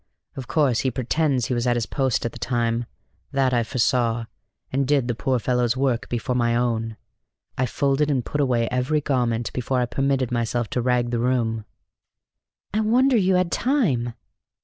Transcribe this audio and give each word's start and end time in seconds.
Of 0.35 0.47
course 0.47 0.79
he 0.79 0.89
pretends 0.89 1.45
he 1.45 1.53
was 1.53 1.67
at 1.67 1.75
his 1.75 1.85
post 1.85 2.25
at 2.25 2.31
the 2.31 2.39
time: 2.39 2.87
that 3.31 3.53
I 3.53 3.61
foresaw, 3.63 4.25
and 4.71 4.87
did 4.87 5.07
the 5.07 5.13
poor 5.13 5.37
fellow's 5.37 5.77
work 5.77 6.09
before 6.09 6.33
my 6.33 6.55
own. 6.55 6.97
I 7.55 7.67
folded 7.67 8.09
and 8.09 8.25
put 8.25 8.41
away 8.41 8.67
every 8.71 8.99
garment 8.99 9.53
before 9.53 9.79
I 9.79 9.85
permitted 9.85 10.31
myself 10.31 10.71
to 10.71 10.81
rag 10.81 11.11
the 11.11 11.19
room." 11.19 11.65
"I 12.73 12.79
wonder 12.79 13.15
you 13.15 13.35
had 13.35 13.51
time!" 13.51 14.15